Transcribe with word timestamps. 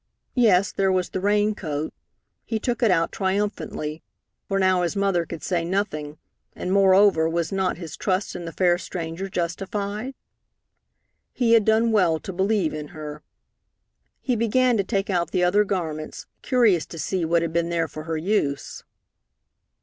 Yes, 0.33 0.71
there 0.71 0.91
was 0.91 1.09
the 1.09 1.19
rain 1.19 1.53
coat. 1.53 1.93
He 2.43 2.57
took 2.57 2.81
it 2.81 2.89
out 2.89 3.11
triumphantly, 3.11 4.01
for 4.47 4.57
now 4.57 4.81
his 4.81 4.95
mother 4.95 5.27
could 5.27 5.43
say 5.43 5.63
nothing, 5.63 6.17
and, 6.55 6.73
moreover, 6.73 7.29
was 7.29 7.51
not 7.51 7.77
his 7.77 7.95
trust 7.95 8.35
in 8.35 8.45
the 8.45 8.51
fair 8.51 8.79
stranger 8.79 9.29
justified? 9.29 10.15
He 11.33 11.53
had 11.53 11.65
done 11.65 11.91
well 11.91 12.17
to 12.17 12.33
believe 12.33 12.73
in 12.73 12.87
her. 12.97 13.21
He 14.19 14.35
began 14.35 14.75
to 14.77 14.83
take 14.83 15.11
out 15.11 15.29
the 15.29 15.43
other 15.43 15.63
garments, 15.63 16.25
curious 16.41 16.87
to 16.87 16.97
see 16.97 17.23
what 17.23 17.43
had 17.43 17.53
been 17.53 17.69
there 17.69 17.87
for 17.87 18.05
her 18.05 18.17
use. 18.17 18.83